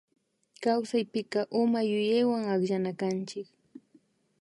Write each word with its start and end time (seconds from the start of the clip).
Kawsapika 0.63 1.41
uma 1.61 1.79
yuyaywa 1.89 2.39
akllanakanchik 2.53 3.49